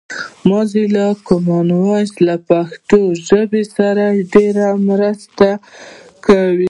موزیلا 0.49 1.07
کامن 1.27 1.67
وایس 1.83 2.11
له 2.27 2.35
پښتو 2.49 2.99
ژبې 3.27 3.63
سره 3.75 4.05
ډېره 4.33 4.67
مرسته 4.89 5.47
کوي 6.25 6.59